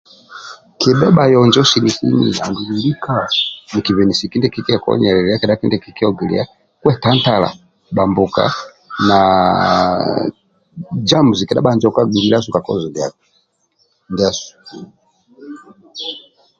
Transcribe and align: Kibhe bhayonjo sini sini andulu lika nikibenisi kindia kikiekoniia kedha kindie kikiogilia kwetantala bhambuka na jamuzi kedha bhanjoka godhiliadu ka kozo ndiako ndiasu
Kibhe 0.79 1.07
bhayonjo 1.15 1.61
sini 1.71 1.89
sini 1.95 2.29
andulu 2.45 2.73
lika 2.83 3.17
nikibenisi 3.73 4.25
kindia 4.31 4.53
kikiekoniia 4.55 5.39
kedha 5.41 5.59
kindie 5.59 5.83
kikiogilia 5.83 6.43
kwetantala 6.81 7.49
bhambuka 7.95 8.43
na 9.07 9.19
jamuzi 11.09 11.43
kedha 11.45 11.65
bhanjoka 11.65 11.99
godhiliadu 12.07 12.49
ka 12.51 12.61
kozo 12.67 12.87
ndiako 12.91 13.19
ndiasu 14.11 14.49